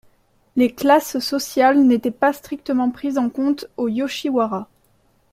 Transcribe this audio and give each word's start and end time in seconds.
Les 0.55 0.73
classes 0.73 1.19
sociales 1.19 1.77
n'étaient 1.85 2.09
pas 2.09 2.33
strictement 2.33 2.89
prises 2.89 3.19
en 3.19 3.29
compte 3.29 3.65
au 3.77 3.87
Yoshiwara. 3.87 4.67